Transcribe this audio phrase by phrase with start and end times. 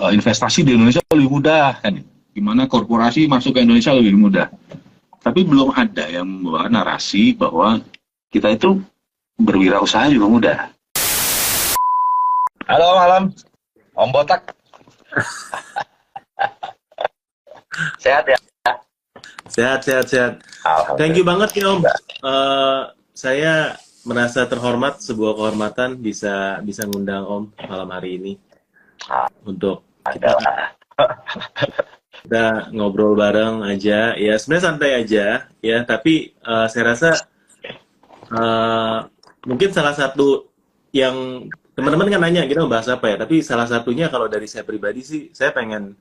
[0.00, 2.00] uh, investasi di Indonesia lebih mudah kan?
[2.32, 4.48] Gimana korporasi masuk ke Indonesia lebih mudah.
[5.20, 7.84] Tapi belum ada yang membawa narasi bahwa
[8.32, 8.80] kita itu
[9.36, 10.58] berwirausaha juga mudah.
[12.64, 13.28] Halo malam.
[13.92, 14.56] Om Botak.
[18.02, 18.38] Sehat ya?
[19.50, 20.32] Sehat sehat sehat.
[20.94, 21.82] Thank you banget ya Om.
[22.22, 23.74] Uh, saya
[24.06, 28.32] merasa terhormat sebuah kehormatan bisa bisa ngundang Om malam hari ini
[29.42, 30.30] untuk kita,
[32.24, 34.16] kita ngobrol bareng aja.
[34.16, 35.26] Ya sebenarnya santai aja
[35.60, 35.78] ya.
[35.84, 37.10] Tapi uh, saya rasa
[38.32, 39.06] uh,
[39.44, 40.48] mungkin salah satu
[40.90, 43.16] yang teman-teman kan nanya kita bahas apa ya?
[43.20, 45.96] Tapi salah satunya kalau dari saya pribadi sih saya pengen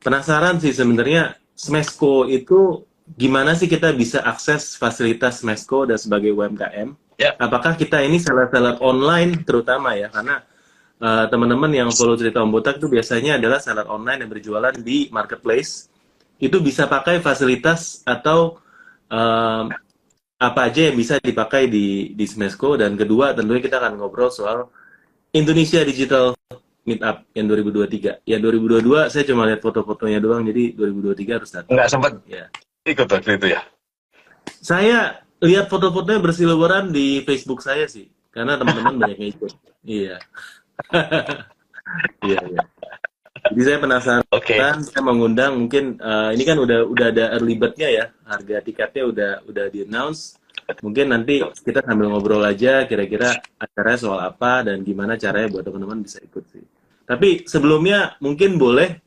[0.00, 2.88] penasaran sih sebenarnya Smesco itu
[3.20, 7.36] gimana sih kita bisa akses fasilitas Smesco dan sebagai UMKM ya.
[7.36, 10.08] apakah kita ini seller-seller online terutama ya?
[10.08, 10.40] Karena
[11.00, 15.08] uh, teman-teman yang follow cerita Om Botak itu biasanya adalah seller online yang berjualan di
[15.10, 15.88] marketplace
[16.40, 18.60] itu bisa pakai fasilitas atau
[19.12, 19.68] um,
[20.40, 24.72] apa aja yang bisa dipakai di di Smesco dan kedua tentunya kita akan ngobrol soal
[25.36, 26.32] Indonesia Digital
[26.80, 28.24] Meetup yang 2023.
[28.24, 31.70] Ya 2022 saya cuma lihat foto-fotonya doang jadi 2023 harus datang.
[31.76, 32.48] Enggak sempat ya.
[32.88, 33.60] ikut waktu itu ya.
[34.64, 39.52] Saya lihat foto-fotonya bersiliweran di Facebook saya sih karena teman-teman banyak yang ikut.
[39.84, 40.16] Iya.
[42.22, 42.62] Iya, iya.
[43.50, 44.60] Jadi saya penasaran, okay.
[44.60, 49.32] saya mengundang mungkin uh, ini kan udah udah ada early bird-nya ya, harga tiketnya udah
[49.48, 50.36] udah di announce.
[50.84, 56.04] Mungkin nanti kita sambil ngobrol aja kira-kira acaranya soal apa dan gimana caranya buat teman-teman
[56.04, 56.62] bisa ikut sih.
[57.08, 59.02] Tapi sebelumnya mungkin boleh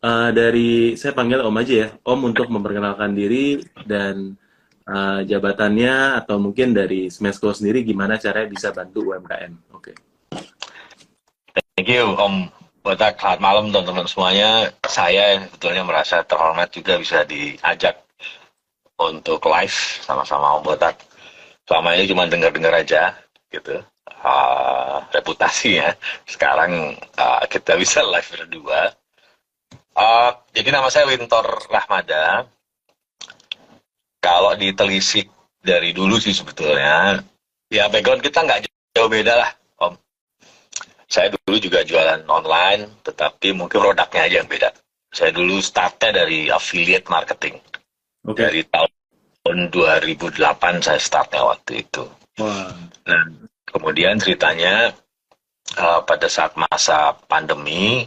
[0.00, 4.40] uh, dari saya panggil Om aja ya, Om untuk memperkenalkan diri dan
[4.88, 9.74] uh, jabatannya atau mungkin dari Smesco sendiri gimana caranya bisa bantu UMKM.
[9.76, 9.92] Oke.
[9.92, 10.09] Okay.
[11.80, 12.52] Thank you Om
[12.84, 13.16] Botak.
[13.16, 14.68] Selamat malam teman-teman semuanya.
[14.84, 18.04] Saya sebetulnya merasa terhormat juga bisa diajak
[19.00, 21.00] untuk live sama-sama Om Botak.
[21.64, 23.16] Selama ini cuma dengar-dengar aja
[23.48, 23.80] gitu.
[24.12, 25.96] Uh, reputasinya.
[26.28, 28.92] Sekarang uh, kita bisa live berdua.
[29.96, 32.44] Uh, jadi nama saya Wintor Rahmada.
[34.20, 35.32] Kalau ditelisik
[35.64, 37.24] dari dulu sih sebetulnya,
[37.72, 39.59] ya background kita nggak jauh beda lah
[41.10, 44.70] saya dulu juga jualan online, tetapi mungkin produknya aja yang beda.
[45.10, 47.58] Saya dulu startnya dari affiliate marketing.
[48.22, 48.46] Okay.
[48.46, 52.06] Dari tahun 2008 saya startnya waktu itu.
[52.38, 52.70] Wow.
[53.10, 53.24] Nah,
[53.66, 54.94] kemudian ceritanya
[55.82, 58.06] uh, pada saat masa pandemi,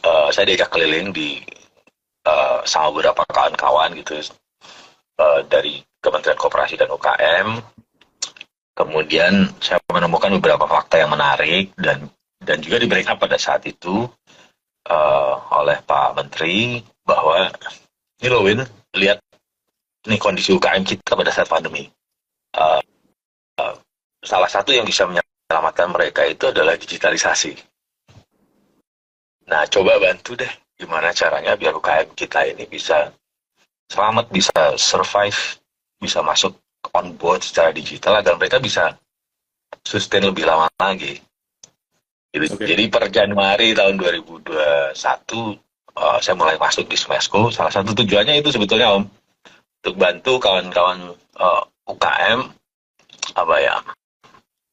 [0.00, 1.44] uh, saya diajak keliling di
[2.24, 4.24] uh, sama beberapa kawan-kawan gitu
[5.20, 7.60] uh, dari Kementerian Koperasi dan UKM
[8.76, 14.04] Kemudian saya menemukan beberapa fakta yang menarik dan dan juga diberikan pada saat itu
[14.92, 17.48] uh, oleh Pak Menteri bahwa
[18.20, 18.60] ini loh Win,
[19.00, 19.18] lihat
[20.04, 21.88] ini kondisi UKM kita pada saat pandemi.
[22.52, 22.80] Uh,
[23.64, 23.74] uh,
[24.20, 27.56] salah satu yang bisa menyelamatkan mereka itu adalah digitalisasi.
[29.48, 33.08] Nah, coba bantu deh gimana caranya biar UKM kita ini bisa
[33.88, 35.56] selamat, bisa survive,
[35.96, 36.52] bisa masuk
[36.94, 38.94] on board secara digital agar mereka bisa
[39.82, 41.18] sustain lebih lama lagi.
[42.30, 42.52] Gitu.
[42.52, 42.66] Okay.
[42.76, 47.48] Jadi per Januari tahun 2021 uh, eh, saya mulai masuk di Smesco.
[47.48, 49.04] Salah satu tujuannya itu sebetulnya Om
[49.82, 52.40] untuk bantu kawan-kawan uh, eh, UKM
[53.36, 53.76] apa ya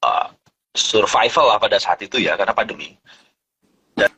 [0.05, 0.27] uh,
[0.73, 2.97] survival lah pada saat itu ya karena pandemi.
[3.93, 4.11] Dan,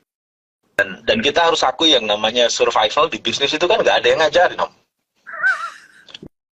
[0.79, 4.19] dan dan kita harus akui yang namanya survival di bisnis itu kan nggak ada yang
[4.23, 4.84] ngajarin Om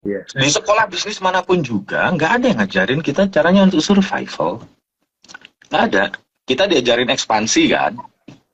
[0.04, 0.24] Yeah.
[0.28, 4.60] Di sekolah bisnis mana pun juga nggak ada yang ngajarin kita caranya untuk survival.
[5.72, 6.04] Nggak ada.
[6.44, 7.96] Kita diajarin ekspansi kan.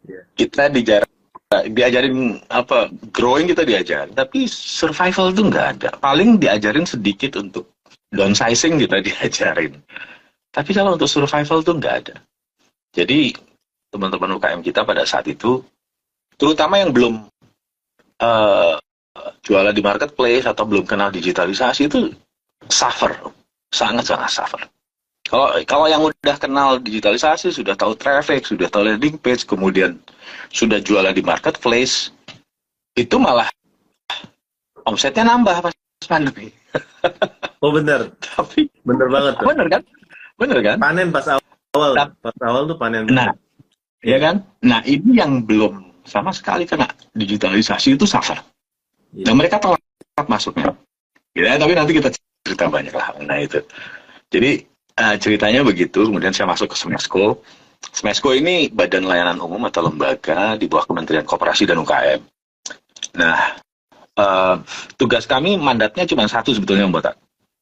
[0.06, 0.24] Yeah.
[0.38, 1.10] Kita diajarin
[1.50, 5.90] diajarin apa growing kita diajarin, tapi survival itu nggak ada.
[5.98, 7.66] Paling diajarin sedikit untuk
[8.14, 9.74] downsizing kita diajarin.
[10.54, 12.16] Tapi kalau untuk survival itu nggak ada.
[12.94, 13.34] Jadi
[13.90, 15.62] teman-teman UKM kita pada saat itu,
[16.38, 17.26] terutama yang belum
[18.22, 18.78] uh,
[19.44, 22.12] jualan di marketplace atau belum kenal digitalisasi itu
[22.68, 23.12] suffer,
[23.72, 24.62] sangat-sangat suffer.
[25.30, 30.00] Kalau kalau yang udah kenal digitalisasi, sudah tahu traffic, sudah tahu landing page, kemudian
[30.50, 32.10] sudah jualan di marketplace,
[32.98, 33.46] itu malah
[34.84, 35.74] omsetnya nambah pas
[36.06, 36.50] pandemi.
[37.60, 38.08] Oh benar.
[38.24, 39.32] Tapi benar banget.
[39.36, 39.44] Tuh.
[39.52, 39.82] Benar kan?
[40.40, 40.76] Benar kan?
[40.80, 43.04] Panen pas awal, nah, pas awal tuh panen.
[43.12, 43.36] Nah,
[44.00, 44.40] ya kan?
[44.64, 48.40] Nah ini yang belum sama sekali kena digitalisasi itu suffer.
[49.14, 49.26] Yeah.
[49.30, 49.80] Dan mereka telat
[50.26, 50.74] masuknya.
[51.34, 52.10] Ya, tapi nanti kita
[52.46, 53.14] cerita banyak lah.
[53.22, 53.62] Nah itu.
[54.30, 54.62] Jadi
[54.98, 56.06] uh, ceritanya begitu.
[56.06, 57.42] Kemudian saya masuk ke Smesco.
[57.80, 62.20] Smesco ini badan layanan umum atau lembaga di bawah Kementerian Koperasi dan UKM.
[63.16, 63.56] Nah,
[64.20, 64.56] uh,
[65.00, 67.16] tugas kami mandatnya cuma satu sebetulnya Mbak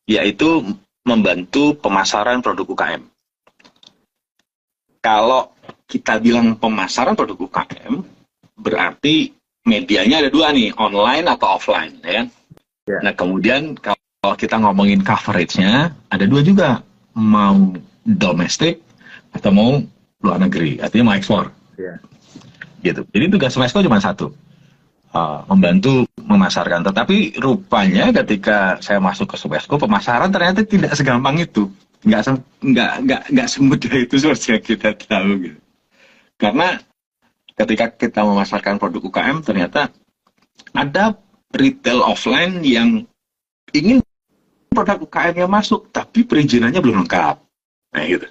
[0.08, 0.64] yaitu
[1.04, 3.02] membantu pemasaran produk UKM.
[5.04, 5.52] Kalau
[5.84, 8.02] kita bilang pemasaran produk UKM,
[8.56, 9.38] berarti
[9.69, 12.25] medianya ada dua nih, online atau offline, ya.
[12.88, 13.00] Yeah.
[13.05, 16.81] Nah, kemudian kalau kita ngomongin coverage-nya, ada dua juga,
[17.12, 17.76] mau
[18.09, 18.81] domestik
[19.37, 19.70] atau mau
[20.25, 21.53] luar negeri, artinya mau ekspor.
[21.76, 22.00] Yeah.
[22.81, 23.05] Gitu.
[23.12, 24.32] Jadi tugas Mesco cuma satu,
[25.12, 26.87] uh, membantu memasarkan.
[26.88, 31.69] Tetapi rupanya ketika saya masuk ke Subesco, pemasaran ternyata tidak segampang itu,
[32.06, 35.31] nggak nggak nggak nggak semudah itu seperti yang kita tahu.
[35.44, 35.61] Gitu.
[36.38, 36.79] Karena
[37.58, 39.90] ketika kita memasarkan produk UKM, ternyata
[40.72, 41.19] ada
[41.50, 43.02] retail offline yang
[43.75, 43.99] ingin
[44.70, 47.37] produk UKM-nya masuk, tapi perizinannya belum lengkap.
[47.94, 48.28] Nah, gitu.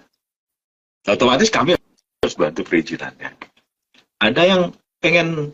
[1.07, 3.35] Otomatis kami harus bantu perizinannya.
[4.23, 4.61] Ada yang
[5.03, 5.51] pengen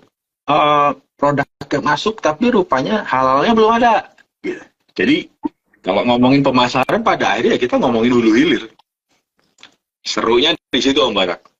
[0.47, 1.47] uh, produk
[1.81, 3.93] masuk, tapi rupanya halalnya belum ada.
[4.45, 4.63] Gitu.
[4.93, 5.15] Jadi,
[5.81, 8.63] kalau ngomongin pemasaran, pada akhirnya kita ngomongin hulu hilir.
[10.03, 11.52] Serunya di situ Om Barak.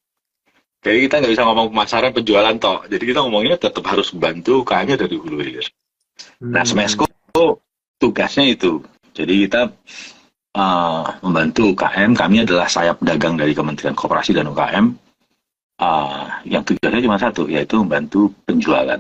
[0.83, 2.83] Jadi kita nggak bisa ngomong pemasaran penjualan toh.
[2.91, 5.63] Jadi kita ngomongnya tetap harus bantu ukm dari hulu hilir.
[6.44, 6.51] Nah, hmm.
[6.51, 7.06] Nah, Smesco
[7.97, 8.83] tugasnya itu.
[9.15, 9.71] Jadi kita
[10.59, 12.12] uh, membantu UKM.
[12.19, 14.91] Kami adalah sayap dagang dari Kementerian Koperasi dan UKM.
[15.80, 19.00] Uh, yang tujuannya cuma satu, yaitu membantu penjualan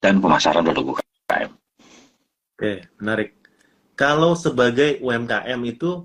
[0.00, 1.50] dan pemasaran produk UKM.
[2.56, 3.36] Oke, menarik.
[3.94, 6.02] Kalau sebagai UMKM itu,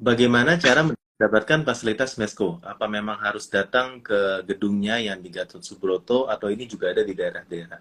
[0.00, 0.88] bagaimana cara
[1.18, 2.58] mendapatkan fasilitas Mesco?
[2.66, 7.14] Apa memang harus datang ke gedungnya yang di Gatot Subroto atau ini juga ada di
[7.14, 7.78] daerah-daerah?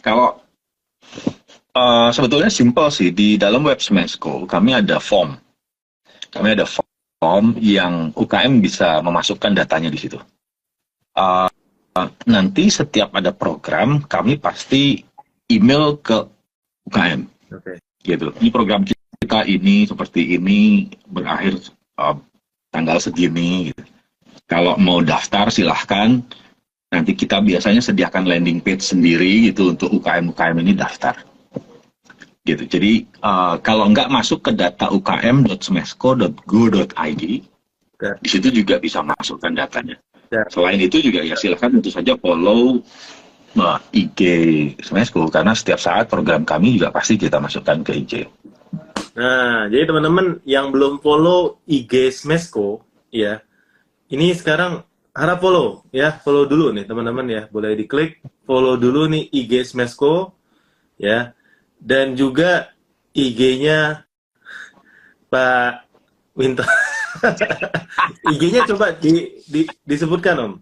[0.00, 0.40] Kalau
[1.76, 5.36] uh, sebetulnya simpel sih di dalam web Mesco kami ada form,
[6.32, 10.16] kami ada form yang UKM bisa memasukkan datanya di situ.
[11.14, 11.46] Uh,
[12.26, 15.04] nanti setiap ada program kami pasti
[15.52, 16.24] email ke
[16.88, 17.20] UKM.
[17.52, 17.76] Okay.
[18.02, 18.32] Gitu.
[18.40, 21.60] Ini program kita ini seperti ini berakhir
[21.98, 22.14] uh,
[22.70, 23.70] tanggal segini.
[23.70, 23.82] Gitu.
[24.46, 26.22] Kalau mau daftar silahkan.
[26.94, 31.18] Nanti kita biasanya sediakan landing page sendiri gitu untuk UKM-UKM ini daftar.
[32.46, 32.70] Gitu.
[32.70, 37.22] Jadi uh, kalau nggak masuk ke data ukm.smesco.go.id,
[37.98, 38.12] ya.
[38.20, 39.98] di situ juga bisa masukkan datanya.
[40.30, 40.46] Ya.
[40.52, 42.78] Selain itu juga ya silahkan tentu saja follow
[43.58, 44.20] uh, IG
[44.82, 48.12] Smesco karena setiap saat program kami juga pasti kita masukkan ke IG.
[49.14, 52.82] Nah, jadi teman-teman yang belum follow IG Smesco,
[53.14, 53.38] ya,
[54.10, 54.82] ini sekarang
[55.14, 60.34] harap follow, ya, follow dulu nih teman-teman ya, boleh diklik follow dulu nih IG Smesco,
[60.98, 61.30] ya,
[61.78, 62.74] dan juga
[63.14, 64.02] IG-nya
[65.30, 65.86] Pak
[66.34, 66.66] Winter.
[68.34, 70.54] IG-nya coba di, di, disebutkan Om.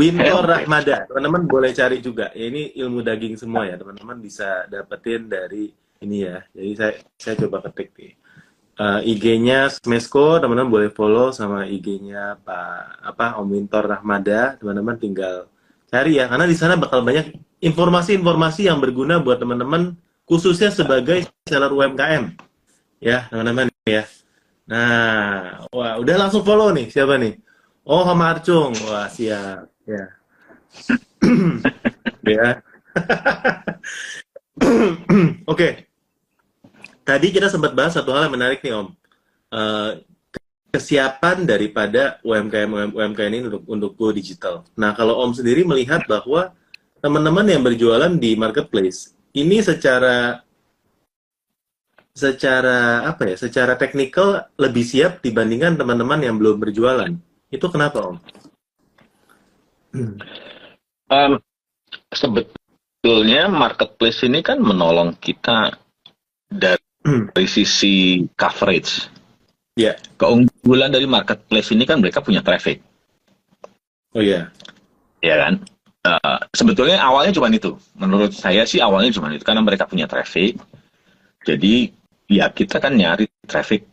[0.00, 2.32] Winter Rahmada, teman-teman boleh cari juga.
[2.32, 6.40] Ya, ini ilmu daging semua ya, teman-teman bisa dapetin dari ini ya.
[6.56, 8.12] Jadi saya saya coba ketik nih.
[8.80, 15.52] Uh, IG-nya Smesco, teman-teman boleh follow sama IG-nya Pak apa Om Wintor Rahmada, teman-teman tinggal
[15.92, 21.68] cari ya karena di sana bakal banyak informasi-informasi yang berguna buat teman-teman khususnya sebagai seller
[21.76, 22.32] UMKM.
[23.04, 24.08] Ya, teman-teman ya.
[24.64, 27.36] Nah, wah udah langsung follow nih siapa nih?
[27.84, 28.72] Oh, Hama Arcung.
[28.88, 29.68] Wah, siap.
[29.84, 30.04] Ya.
[32.38, 32.48] ya.
[35.44, 35.52] Oke.
[35.52, 35.89] Okay
[37.10, 38.88] tadi kita sempat bahas satu hal yang menarik nih Om.
[39.50, 39.90] Uh,
[40.70, 44.62] kesiapan daripada UMKM UMKM ini untuk untuk go digital.
[44.78, 46.54] Nah, kalau Om sendiri melihat bahwa
[47.02, 50.38] teman-teman yang berjualan di marketplace ini secara
[52.14, 53.36] secara apa ya?
[53.42, 57.10] Secara teknikal lebih siap dibandingkan teman-teman yang belum berjualan.
[57.50, 58.16] Itu kenapa, Om?
[61.10, 61.42] Um,
[62.14, 65.74] sebetulnya marketplace ini kan menolong kita
[66.46, 66.78] dari.
[67.34, 69.08] dari sisi coverage.
[69.78, 69.94] Ya.
[69.94, 69.96] Yeah.
[70.20, 72.84] Keunggulan dari marketplace ini kan mereka punya traffic.
[74.12, 74.50] Oh iya.
[75.22, 75.36] Yeah.
[75.36, 75.54] Ya kan.
[76.00, 77.76] Uh, sebetulnya awalnya cuma itu.
[77.96, 80.56] Menurut saya sih awalnya cuma itu karena mereka punya traffic.
[81.44, 81.92] Jadi
[82.28, 83.84] ya kita kan nyari traffic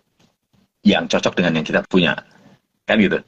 [0.84, 2.16] yang cocok dengan yang kita punya.
[2.88, 3.20] Kan gitu.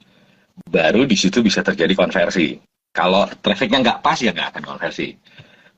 [0.67, 2.59] Baru di situ bisa terjadi konversi.
[2.91, 5.15] Kalau trafficnya nggak pas ya nggak akan konversi.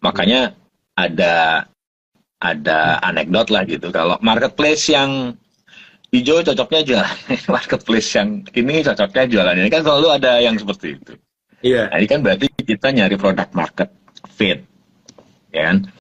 [0.01, 0.53] Makanya
[0.97, 1.65] ada
[2.41, 3.93] ada anekdot lah gitu.
[3.93, 5.37] Kalau marketplace yang
[6.09, 7.17] hijau cocoknya jualan,
[7.55, 11.13] marketplace yang ini cocoknya jualan ini kan selalu ada yang seperti itu.
[11.61, 11.93] Iya.
[11.93, 13.93] Nah, ini kan berarti kita nyari produk market
[14.33, 14.65] fit,
[15.53, 15.85] ya kan?